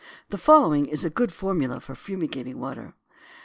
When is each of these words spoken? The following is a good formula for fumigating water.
The 0.29 0.37
following 0.39 0.87
is 0.87 1.05
a 1.05 1.11
good 1.11 1.31
formula 1.31 1.79
for 1.79 1.93
fumigating 1.93 2.57
water. 2.59 2.95